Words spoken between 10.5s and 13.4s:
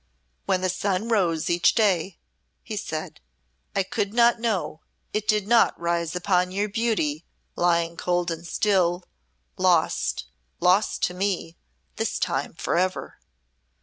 lost to me this time, forever."